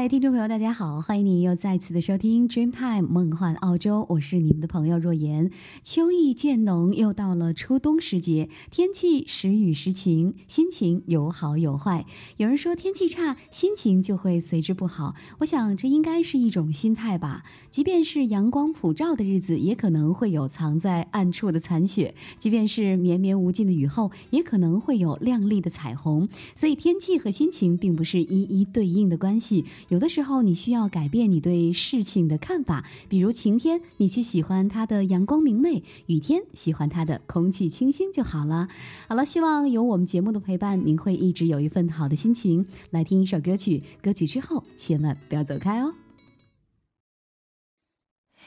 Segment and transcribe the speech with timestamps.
[0.00, 5.50] 嗨，听众朋友，大家好，欢迎您又再次的收听 Dreamtime 梦幻澳洲，我是你们的朋友若言。
[5.82, 12.06] 秋意渐浓，又到了初冬时节，天气时雨时晴，心情有好有坏。
[12.38, 15.14] 有人说天气差，心情就会随之不好。
[15.40, 17.42] 我想这应该是一种心态吧。
[17.70, 26.26] 即便是阳光普照的日子，也可能会有藏在暗处的残雪；即便是绵绵无尽的雨后，也可能会有亮丽的彩虹。
[26.56, 29.66] 所以天气和心情并不是一一对应的关系。
[29.90, 32.84] 有的时候，你需要改变你对事情的看法。
[33.08, 38.68] 比如晴天，你去喜欢它的阳光明媚；雨天，喜欢它的空气清新就好了。
[39.08, 43.82] 好了，希望有我们节目的陪伴，您会一直有一份好的心情来听一首歌曲。
[44.00, 45.92] 歌曲之后，千万不要走开哦。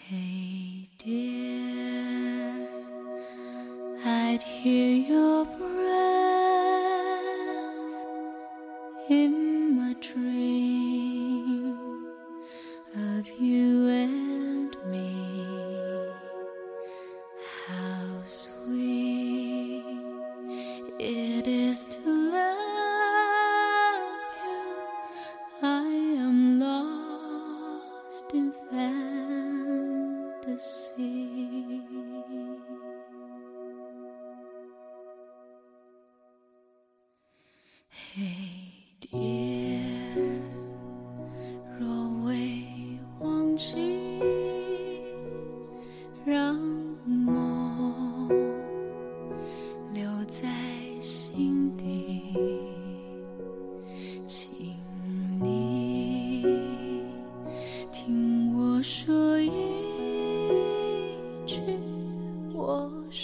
[0.09, 2.53] Hey dear,
[4.05, 5.73] I'd hear your breath
[9.09, 10.83] in my dream.
[12.95, 15.22] Of you and me.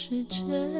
[0.09, 0.78] 是真。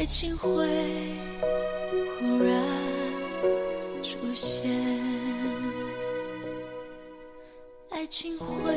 [0.00, 0.48] 爱情会
[2.18, 2.56] 忽然
[4.02, 4.70] 出现
[7.90, 8.74] 爱情会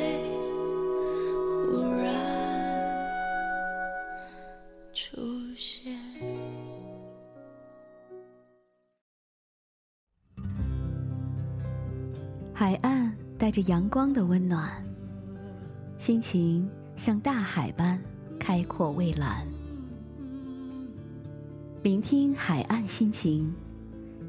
[1.72, 2.14] 忽然
[4.92, 5.16] 出
[5.56, 5.98] 现
[12.54, 14.70] 海岸带着阳光的温暖
[15.98, 17.98] 心情像大海般
[18.38, 19.63] 开阔蔚蓝。
[21.84, 23.54] 聆听海岸心情，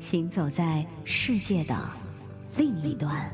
[0.01, 1.77] 行走在世界的
[2.57, 3.31] 另一端。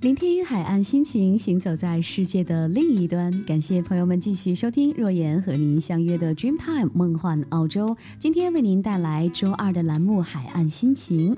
[0.00, 3.44] 聆听海岸心情，行走在世界的另一端。
[3.44, 7.96] 感谢朋友们继续收听若言和您相约的 Dreamtime 梦幻澳洲。
[8.18, 11.36] 今天为您带来周二的栏目《海岸心情》。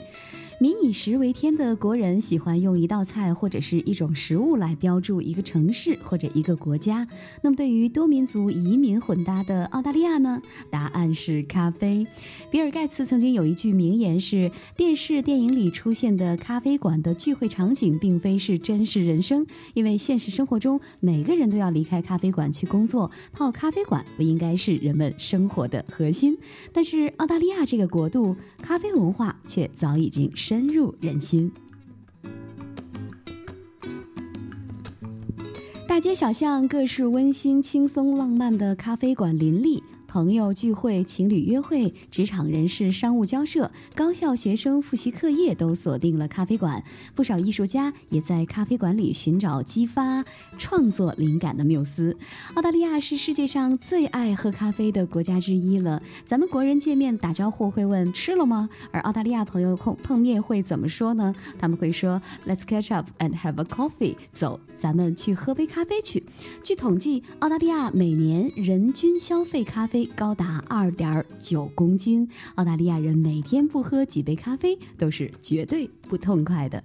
[0.59, 7.07] 民以食为天的国人喜欢用一道菜或者是一种食物来标注一个城市或者一个国家。
[7.43, 10.41] 那么，对于多民族移民混搭的澳大利亚呢？
[10.71, 12.07] 答案是咖啡。
[12.51, 26.39] 比尔盖茨曾经有一句名言是：“电视电影里出现的咖啡馆的聚会场景，并非是真实人生，因为现实生活中每个人都要离开咖啡馆去工作，泡咖啡馆不应该是人们生活的核心。
[26.73, 30.33] 但是，澳大利亚这个国度，咖啡文化却早已经。
[30.49, 31.51] 深入人心，
[35.89, 39.83] 大街小巷各式温馨、轻松、浪漫的咖啡馆林立。
[40.17, 46.83] 朋友聚会、情侣约会、职场人士商务交涉、高校学生复习课业，都锁定了咖啡馆。
[47.15, 50.25] 不少艺术家也在咖啡馆里寻找激发
[50.57, 52.17] 创作灵感的缪斯。
[52.55, 56.03] 澳大利亚是世界上最爱喝咖啡的国家之一了。
[56.25, 58.71] 咱们国人见面打招呼会问吃了吗？
[58.93, 61.35] 而澳大利亚朋友碰碰面会怎么说呢？
[61.59, 64.15] 他们会说 Let's catch up and have a coffee。
[64.33, 66.25] 走，咱们去喝杯咖啡去。
[66.63, 70.06] 据统计，澳大利亚每年人均消费咖啡。
[70.15, 76.83] 高达二点九公斤，澳大利亚人每天不喝几杯咖啡都是绝对不痛快的。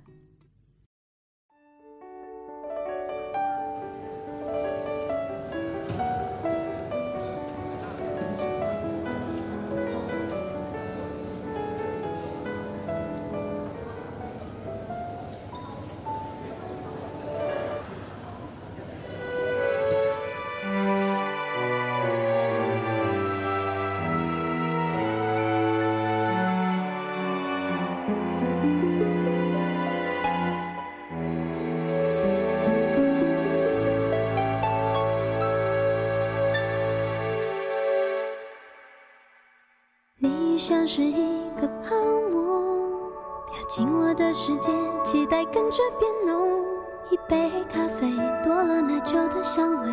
[40.61, 41.95] 像是一个泡
[42.31, 43.09] 沫，
[43.51, 44.71] 飘进我的世界，
[45.03, 46.63] 期待跟着变浓。
[47.09, 49.91] 一杯咖啡多了奶酒的香味，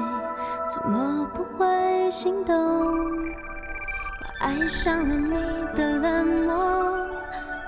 [0.68, 2.54] 怎么不会心动？
[2.54, 5.30] 我爱上了你
[5.74, 6.54] 的冷漠，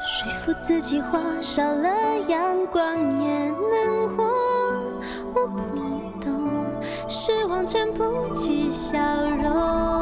[0.03, 1.89] 说服自己花少了
[2.29, 4.25] 阳光也能活。
[5.35, 5.59] 我不
[6.23, 6.51] 懂，
[7.09, 8.99] 失望撑不起笑
[9.43, 10.00] 容。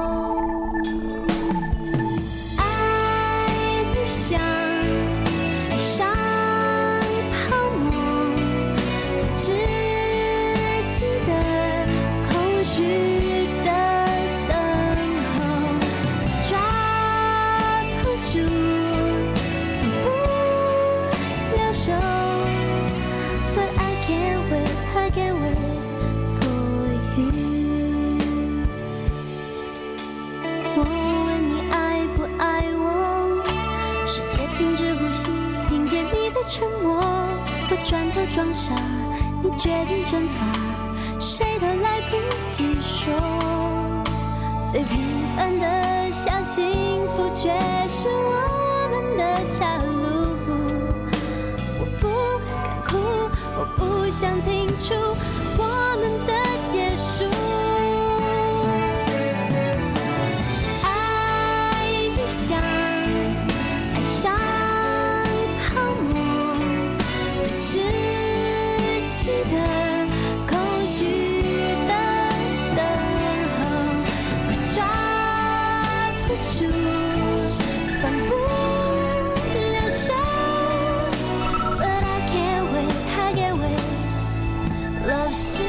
[85.33, 85.68] 是。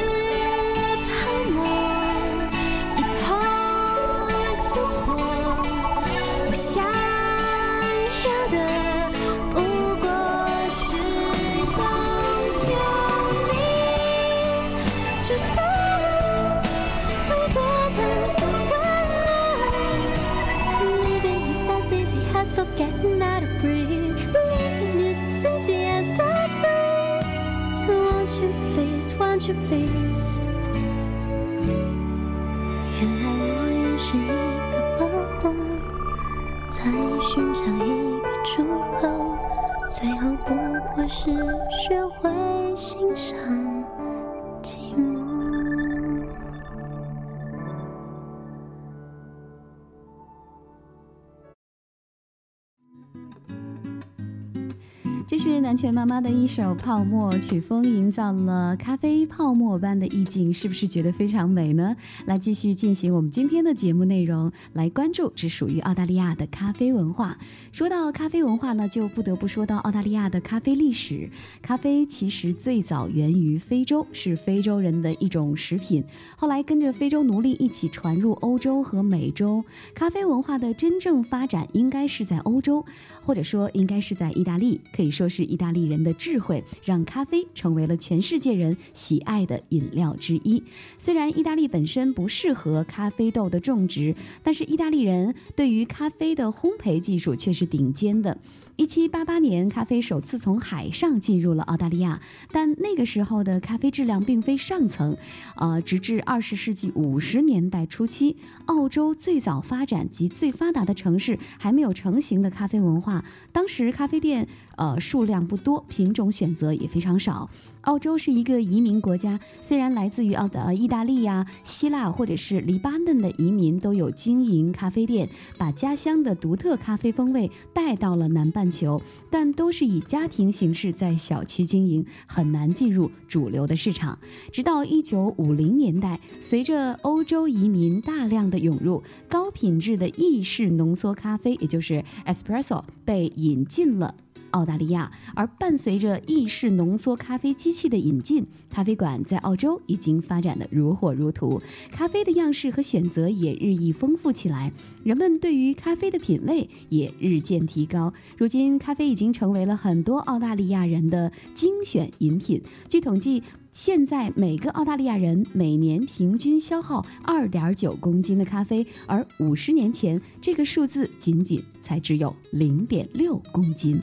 [56.10, 61.94] 妈的一首《泡沫》，曲风营造了咖啡泡沫般的意境，是不是觉得非常美呢？
[62.26, 67.38] 来继续进行我们今天的节目内容，来关注只属于澳大利亚的咖啡文化。
[67.70, 71.30] 说到咖啡文化呢，就不得不说到澳大利亚的咖啡历史。
[71.62, 76.02] 咖啡其实最早源于非洲，是非洲人的一种食品，
[76.36, 79.64] 后来跟着非洲奴隶一起传入欧洲和美洲。
[79.94, 82.84] 咖啡文化的真正发展应该是在欧洲，
[83.22, 90.62] 或者说应该是在意大利，可以说是意大利人的智慧，让咖啡成为了全世界人喜爱的饮料之一。
[90.98, 98.36] 虽然意大利本身不适合咖啡豆的种植，但是意大利人对于咖啡的烘焙技术却是顶尖的。
[98.80, 102.18] 一七八八年，咖啡首次从海上进入了澳大利亚，
[102.50, 105.14] 但那个时候的咖啡质量并非上层。
[105.56, 113.22] 呃，直至二十世纪五十年代初期，澳洲最早发展及最发达的城市还没有成型的咖啡文化。
[113.52, 117.50] 当时咖啡店呃数量不多，品种选择也非常少。
[117.82, 134.18] 澳洲是一个移民国家，虽然来自于澳的意大利呀、希腊或者是黎巴嫩的移民都有经营咖啡店，把家乡的独特咖啡风味带到了南半球，但都是以家庭形式在小区经营，很难进入主流的市场。
[134.52, 144.14] 直到一九五零年代，随着欧洲移民大量的涌入，高品质的意式浓缩咖啡，也就是 espresso，被引进了。
[144.50, 151.62] 澳大利亚，而伴随着意式浓缩咖啡机器的引进，咖啡馆在澳洲已经发展的如火如荼，
[151.92, 154.72] 咖啡的样式和选择也日益丰富起来，
[155.04, 158.12] 人们对于咖啡的品味也日渐提高。
[158.36, 162.60] 如今，咖啡已经成为了很多澳大利亚人的精选饮品。
[162.88, 174.02] 据统计，现在每个澳大利亚人每年平均消耗二点九公斤的咖啡，而五十年前这个数字仅仅才只有零点六公斤。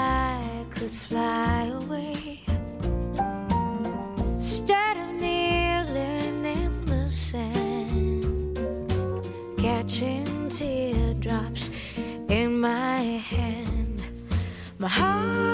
[14.81, 15.50] my heart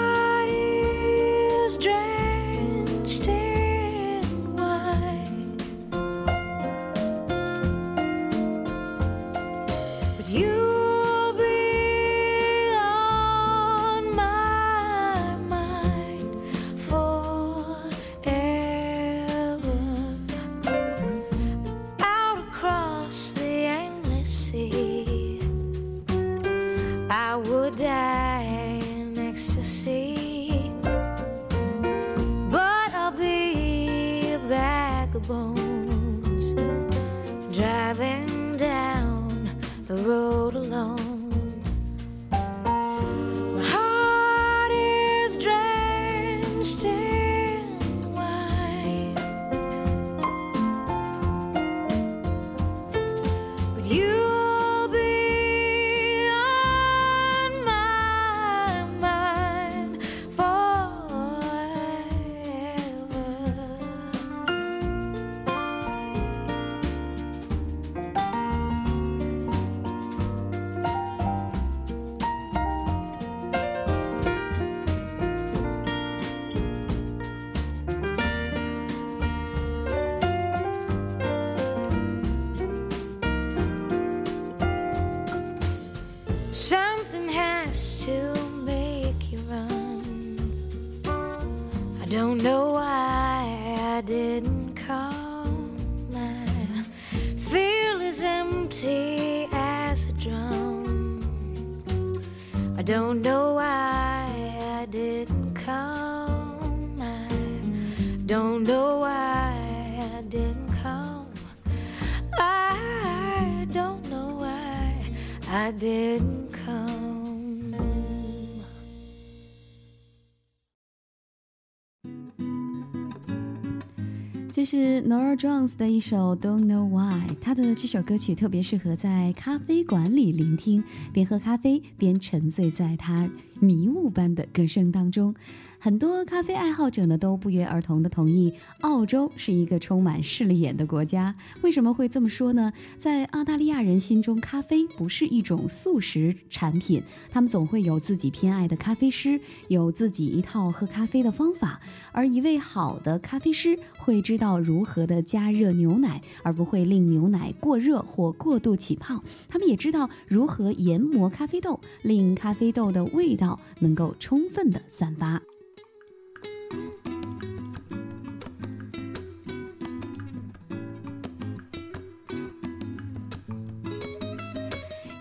[124.58, 135.34] 这是 Nora Jones 的一首《Don't Know Why》，她的这首歌曲特别适合在咖啡馆里聆听，边喝咖啡边沉醉在她迷雾般的歌声当中。
[135.80, 141.32] 很多咖啡爱好者呢都不约而同的同意，澳洲是一个充满势利眼的国家。
[141.62, 142.72] 为什么会这么说呢？
[142.98, 151.80] 在澳大利亚人心中，咖啡不是一种速食产品，他们总会有自己偏爱的咖啡师，有自己一套喝咖啡的方法。
[152.10, 159.22] 而一位好的咖啡师会知道如何的加热牛奶，而不会令牛奶过热或过度起泡。
[159.48, 163.47] 他们也知道如何研磨咖啡豆，令咖啡豆的味道
[163.78, 165.40] 能够充分的散发。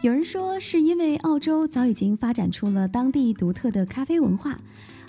[0.02, 4.58] 有人说，是因为澳洲早已经发展出了当地独特的咖啡文化。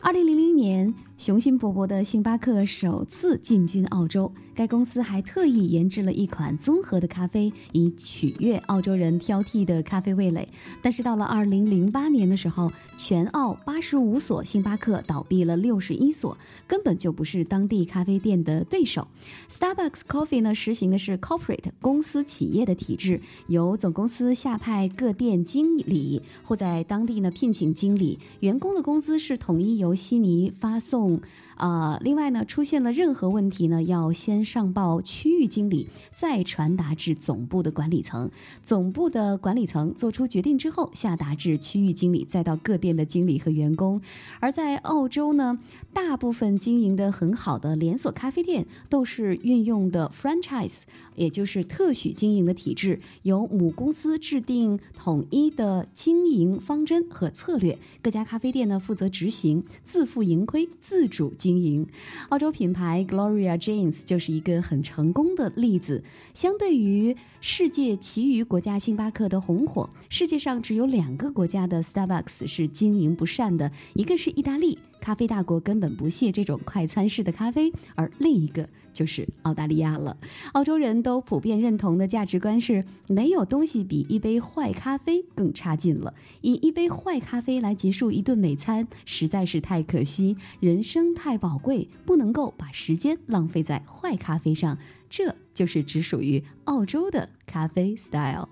[0.01, 10.49] 二零零零年，雄心勃勃的星巴克首次进军澳洲，该公司还特意研制了一款综合的咖啡，以取悦澳洲人挑剔的咖啡味蕾。
[10.81, 19.09] 但是到了二零零八年的时候，全澳八十五所星巴克倒闭了六十一所，根本就不是当地咖啡店的对手。
[19.51, 31.08] Starbucks Coffee 呢，实行的是 corporate 公司企业的体制，由总公司下派各店经理，或在当地呢聘请经理，员工的工资是统一由悉尼发送。
[31.09, 31.21] 음
[31.59, 38.31] 呃，另外呢，出现了任何问题呢，要先上报区域经理，再传达至总部的管理层。
[38.62, 44.01] 总部的管理层做出决定之后，下达至区域经理，再到各店的经理和员工。
[44.38, 45.59] 而在澳洲呢，
[45.92, 50.83] 大部分经营的很好的连锁咖啡店都是运用的 franchise，
[51.16, 61.87] 也就是特许经营的体制，由母公司制定统一的经营方针和策略，各家咖啡店呢负责执行，自负盈亏，自主经经营。
[62.29, 66.05] 澳洲品牌 Gloria Jeans 就是一个很成功的例子。
[66.35, 74.79] 相对于世界其余国家星巴克的红火，世界上只有两个国家的 Starbucks 是经营不善的，一个是意大利。
[75.01, 80.17] 咖啡大国根本不屑这种快餐式的咖啡，而另一个就是澳大利亚了。
[80.53, 86.13] 澳洲人都普遍认同的价值观是：没有东西比一杯坏咖啡更差劲了。
[86.41, 90.37] 以一杯坏咖啡来结束一顿美餐，实在是太可惜。
[90.61, 94.77] 人生太宝贵，不能够把时间浪费在坏咖啡上。
[95.09, 98.49] 这就是只属于澳洲的咖啡 style。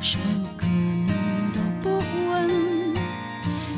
[0.00, 1.98] 什么可能都不
[2.30, 2.94] 问，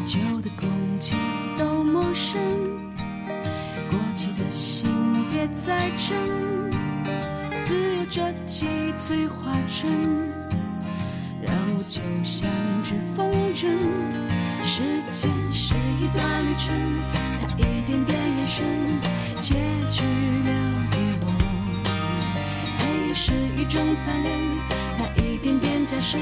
[0.05, 1.15] 旧的空气
[1.59, 2.41] 都陌生，
[3.91, 4.91] 过期的心
[5.31, 6.17] 别再争，
[7.63, 10.33] 自由这几催化针，
[11.41, 12.51] 让我就像
[12.83, 13.69] 只风筝，
[14.65, 16.75] 时间是一段旅程，
[17.43, 18.65] 它一点点延伸，
[19.41, 19.55] 结
[19.91, 20.03] 局
[20.45, 20.53] 留
[20.91, 21.25] 给我。
[22.79, 24.54] 黑夜是一种残忍，
[25.17, 26.21] 一点点加深，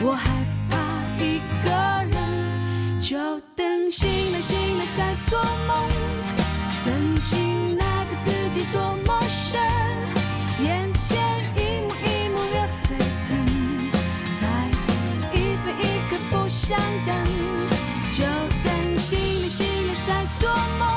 [0.00, 0.30] 我害
[0.70, 0.76] 怕
[1.18, 1.70] 一个
[2.10, 3.16] 人，就
[3.56, 5.90] 等醒来醒来再做梦。
[6.84, 9.60] 曾经那个自己多陌生，
[10.60, 11.18] 眼前
[11.56, 12.96] 一幕一幕越沸
[13.28, 13.30] 腾，
[14.34, 14.40] 才
[15.32, 17.10] 一分一刻不想等，
[18.10, 18.24] 就
[18.64, 20.88] 等醒来醒来再做梦，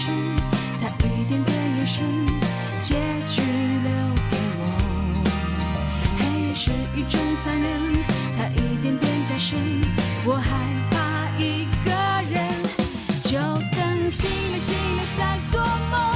[0.00, 0.06] 是，
[0.80, 2.04] 他，一点点眼神，
[2.80, 2.94] 结
[3.26, 3.90] 局留
[4.30, 4.62] 给我。
[6.16, 7.68] 黑夜是一种残忍，
[8.38, 9.58] 他一点点加深，
[10.24, 10.48] 我害
[10.92, 10.96] 怕
[11.42, 11.90] 一个
[12.30, 12.38] 人，
[13.24, 13.40] 就
[13.76, 16.07] 等醒了醒了再做梦。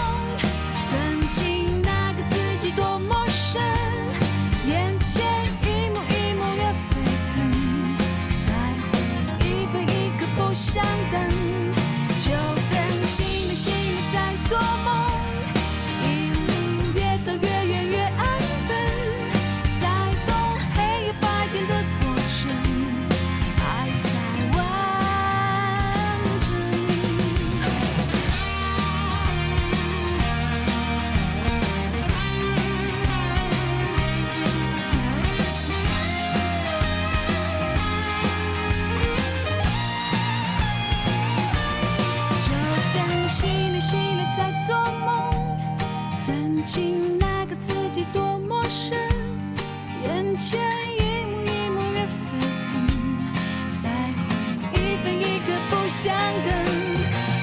[56.02, 56.12] 想
[56.44, 56.82] 等。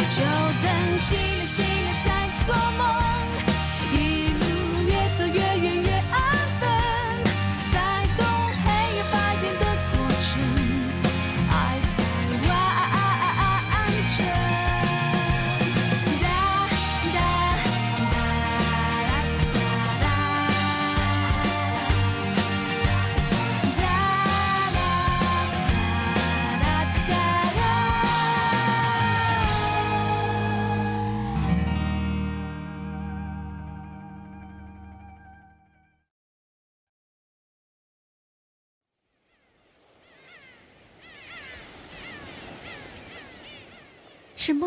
[0.10, 2.10] 就等醒了醒了再
[2.46, 3.19] 做梦，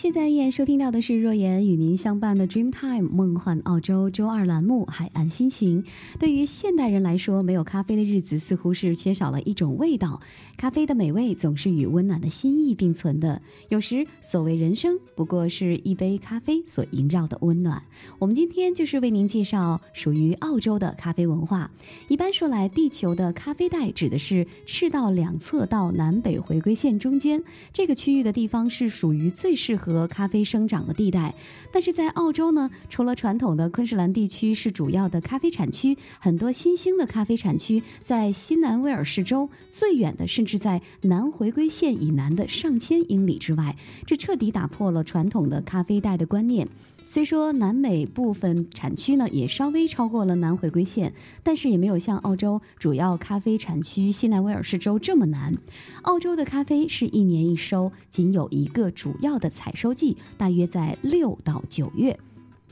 [0.00, 5.82] 现在依然收听到的是若言与您相伴的 Dreamtime 梦幻澳洲周二栏目《海岸心情》。
[6.18, 10.18] 对于现代人来说，没有咖啡的日子似乎是缺少了一种味道。
[10.56, 13.42] 咖啡的美味总是与温暖的心意并存的。
[13.68, 17.82] 有时，所谓人生，不过是一杯咖啡所萦绕的温暖。
[18.18, 21.70] 我们今天就是为您介绍属于澳洲的咖啡文化。
[22.08, 31.34] 一般说来，地球的咖啡带指的是赤道两侧到南北回归线中间这个区域的地方，是属于最适合和咖啡生长的地带。
[31.72, 43.76] 但是在澳洲呢，除了传统的昆士兰地区是主要的咖啡产区，很多新兴的咖啡产区在新南威尔士州，最远的甚至在南回归线以南的上千英里之外。
[44.06, 46.68] 这彻底打破了传统的咖啡带的观念。
[47.06, 55.56] 虽说南美部分产区呢也稍微超过了南回归线，但是也没有像澳洲主要咖啡产区西南威尔士州这么难。
[56.02, 62.14] 澳洲的咖啡是一年一收，仅有一个主要的采收季，大约在六到九月。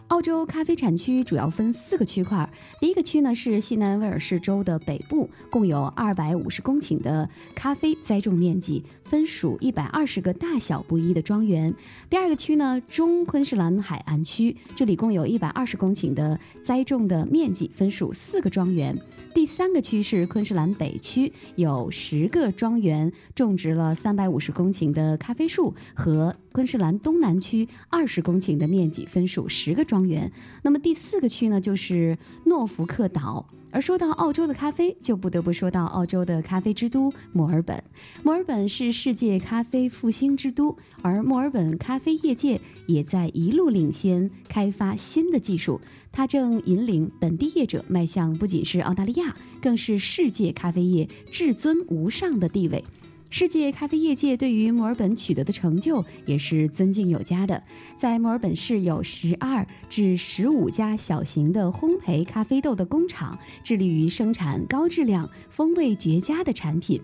[0.08, 2.46] 澳洲咖啡产区主要分四个区块，
[2.80, 11.74] 第一个区呢是西南威尔士州的北部，共有二百五十公顷的咖啡栽种面积，分属一百二十个大小不一的庄园。
[12.10, 18.94] 第二个区呢，中昆士兰海岸区，这里共有一百二十公顷的栽种的面积，分属四个庄园。
[19.34, 26.34] 第三个区是昆士兰北区，有十个庄园，种植了三百五十公顷的咖啡树和。
[26.50, 30.32] 昆士兰东南区二十公顷的面积，分属十个庄园。
[30.60, 33.46] 那么第四个区呢，就是诺福克岛。
[33.70, 37.82] 而说到澳洲的咖啡，就不得不说到澳洲的咖啡之都墨尔本。
[38.22, 45.80] 墨尔本是世界咖啡复兴之都，而墨尔本咖啡业界也在一路领先，开发新的技术。
[46.10, 52.82] 它正引领本地业者迈向不仅是澳大利亚，更是世界咖啡业至尊无上的地位。
[53.30, 57.62] 世界咖啡业界对于墨尔本取得的成就也是尊敬有加的。
[57.96, 67.00] 在墨尔本市有十二至十五家小型的烘焙咖啡豆的工厂，致力于生产高质量、风味绝佳的产品。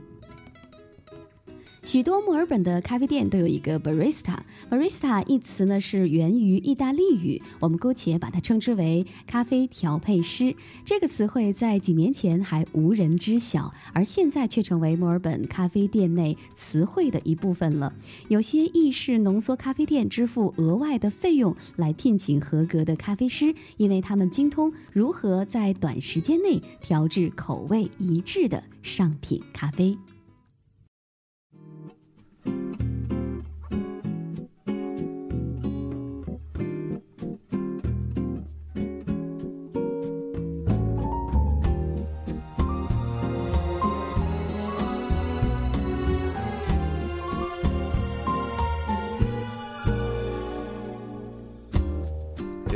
[1.85, 4.39] 许多墨尔本的咖啡店都有一个 barista。
[4.71, 10.57] barista 一词呢是源于意大利语，我们姑且把它称之为咖啡调配师。
[10.85, 17.93] 这个词汇在几年前还无人知晓，而现在却成为墨尔本咖啡店内词汇的一部分了。
[18.29, 29.97] 有些意式浓缩咖啡店支付额外的费用来聘请合格的咖啡师，因为他们精通如何在短时间内调制口味一致的上品咖啡。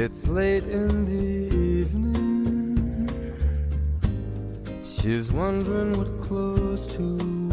[0.00, 3.10] It's late in the evening.
[4.84, 7.47] She's wondering what clothes to.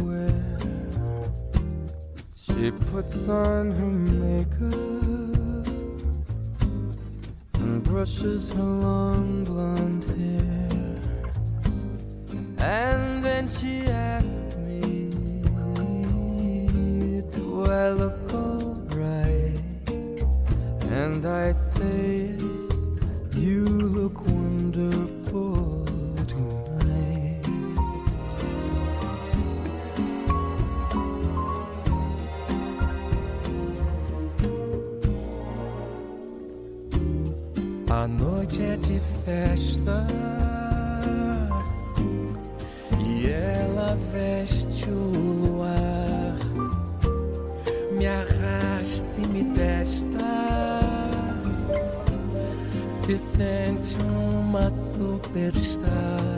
[2.56, 4.74] She puts on her makeup
[7.56, 10.96] and brushes her long blonde hair.
[12.58, 15.12] And then she asks me,
[17.34, 19.60] Do I look alright?
[20.90, 22.38] And I say,
[38.46, 40.06] noite é de festa.
[43.04, 46.38] E ela veste o luar,
[47.92, 50.80] me arrasta e me testa,
[52.92, 56.35] se sente uma superstar.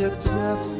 [0.00, 0.79] You just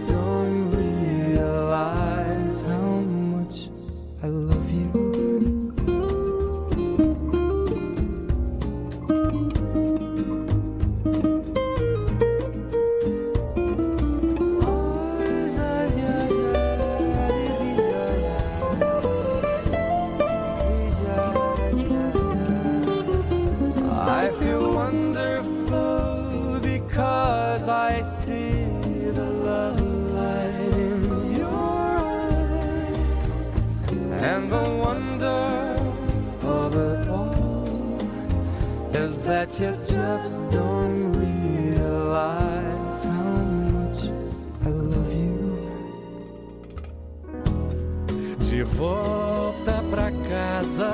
[48.76, 50.92] volta pra casa,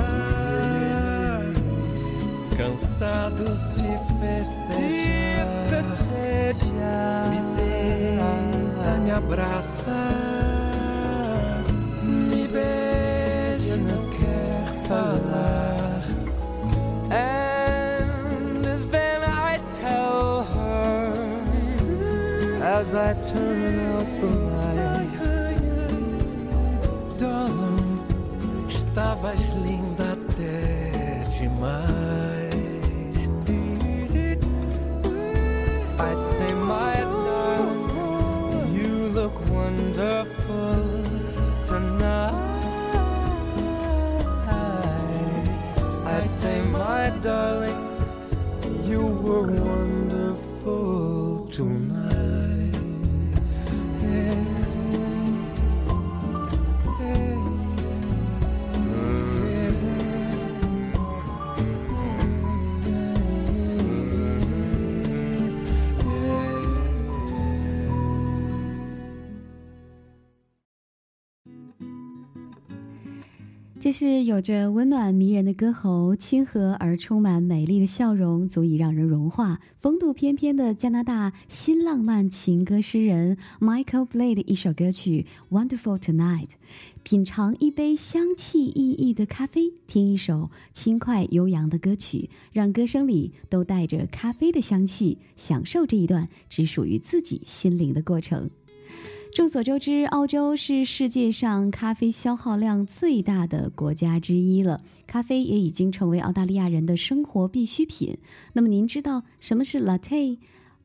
[2.56, 5.46] cansados de festejar.
[7.30, 9.90] Me deita, me abraça,
[12.04, 16.02] me beija, não quer falar.
[17.10, 21.12] And then I tell her
[22.62, 24.45] as I turn out the
[29.26, 32.54] estavas linda até demais.
[35.98, 40.84] I say, my darling, you look wonderful
[41.66, 42.34] tonight.
[46.06, 47.82] I say, my darling,
[48.84, 49.46] you were
[73.86, 79.60] 这是有着温暖迷人的歌喉，亲和而充满美丽的笑容，足以让人融化。
[79.78, 85.24] 风度翩翩的加拿大新浪漫情歌诗人 Michael Blade 的一首歌曲
[85.56, 86.46] 《Wonderful Tonight》，
[87.04, 98.50] 品尝一杯香气熠熠的咖啡，听一首轻快悠扬的歌曲，让歌声里都带着咖啡的香气，享受这一段只属于自己心灵的过程。
[99.36, 104.80] 众所周知，澳洲是世界上咖啡消耗量最大的国家之一了。
[105.06, 108.16] 咖啡也已经成为澳大利亚人的生活必需品。
[108.54, 110.38] 那么，您知道什么是 latte、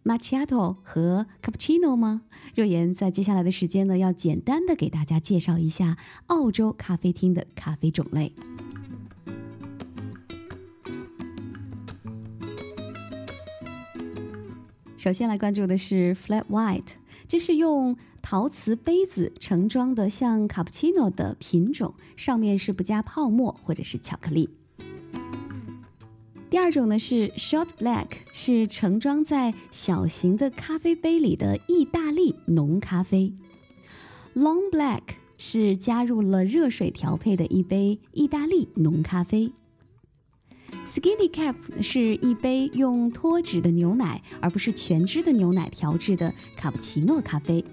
[0.03, 2.23] macchiato 和 cappuccino 吗？
[2.53, 8.33] 若言在接下来的时间呢，要简单的给大家介绍一下澳洲咖啡厅的咖啡种类。
[14.97, 16.83] 首先来关注的是 flat white，
[17.29, 24.49] 这是用陶瓷杯子盛装的像卡布奇诺的品种，上面是不加泡沫或者是巧克力。
[26.49, 33.33] 第二种呢是 short black，是盛装在小型的咖啡杯里的意大利浓咖啡。
[34.35, 35.01] long black
[35.37, 39.51] 是加入了热水调配的一杯意大利浓咖啡。
[40.85, 47.63] Skinny Cap 是一杯用脱脂的牛奶，而不是全脂的牛奶调制的卡布奇诺咖啡。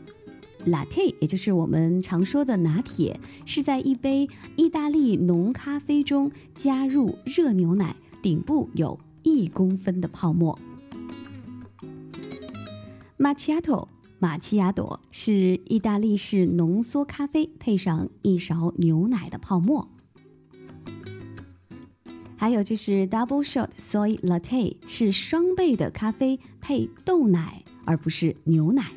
[0.66, 10.58] Latte 也就是我们常说的拿铁，是在一杯意大利浓咖啡中加入热牛奶，顶部有一公分的泡沫。
[13.18, 19.88] Macchiato 马奇亚朵是意大利式浓缩咖啡，配上一勺牛奶的泡沫。
[22.36, 28.92] 还有就是 Double Shot Soy Latte 是双倍的咖啡配豆奶，而不是牛奶。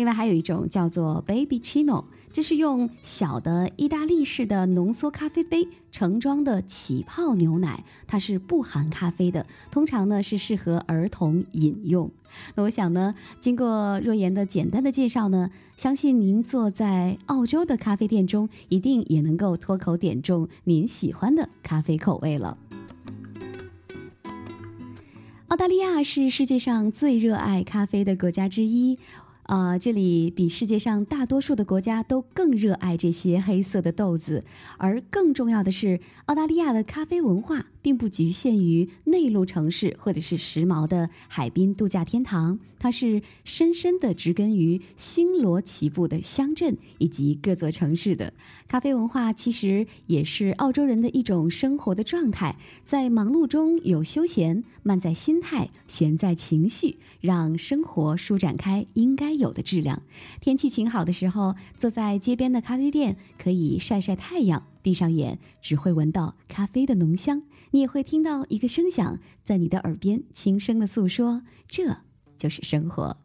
[0.00, 12.10] 另外还有一种叫做 Baby Chino，这是用小的意大利式的浓缩咖啡杯盛装的起泡牛奶，它是不含咖啡的，通常呢是适合儿童饮用。
[12.54, 22.56] 那我想呢，经过若言的简单的介绍呢，相信您坐在澳洲的咖啡店中，一定也能够脱口点中您喜欢的咖啡口味了。
[25.48, 28.98] 澳大利亚是世界上最热爱咖啡的国家之一。
[29.50, 34.44] 啊、这里比世界上大多数的国家都更热爱这些黑色的豆子，
[34.78, 48.32] 而更重要的是，澳大利亚的咖啡文化并不局限于内陆城市或者是时髦的海滨度假天堂，它是深深的植根于星罗棋布的乡镇以及各座城市的
[48.68, 60.02] 咖啡文化，其实也是澳洲人的一种生活的状态，在忙碌中有休闲，慢在心态，闲在情绪，让生活舒展开应该有的质量。
[60.40, 67.42] 天气晴好的时候，坐在街边的咖啡店，可以晒晒太阳，闭上眼只会闻到咖啡的浓香。
[67.70, 71.98] 你也会听到一个声响在你的耳边轻声的诉说，这
[72.36, 73.16] 就是生活。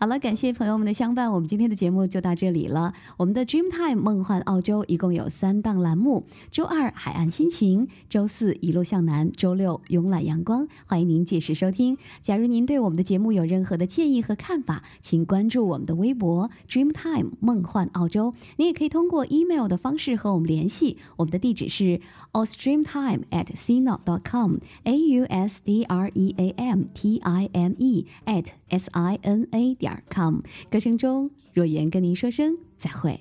[0.00, 2.94] 好了，感谢朋友们的相伴，我们今天的节目就到这里了。
[3.16, 10.68] 我们的 Dreamtime 梦幻澳洲一共有三档栏目：周二海岸心情，周四一路向南，周六慵懒阳光。
[10.86, 11.98] 欢迎您届时收听。
[12.22, 18.34] 假如您对我们的节目有任何的建议和看法，请关注我们的微博 Dreamtime 梦幻澳洲。
[18.54, 27.72] 您也可以通过 email 的方式和我们联系，我们的地址是 australiantime at sina.com，a u s d r e a m t i m
[27.78, 30.40] e at s i n a 点点 com。
[30.70, 33.18] 歌声中，若言跟您说声再会。